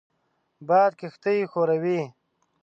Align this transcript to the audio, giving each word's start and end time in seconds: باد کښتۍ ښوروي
باد 0.67 0.91
کښتۍ 0.99 1.37
ښوروي 1.51 2.01